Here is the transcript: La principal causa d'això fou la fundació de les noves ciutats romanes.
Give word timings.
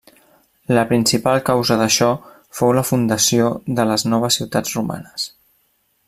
La 0.77 0.83
principal 0.91 1.41
causa 1.49 1.77
d'això 1.81 2.07
fou 2.61 2.73
la 2.77 2.85
fundació 2.93 3.51
de 3.81 3.87
les 3.91 4.07
noves 4.15 4.39
ciutats 4.41 4.77
romanes. 4.79 5.29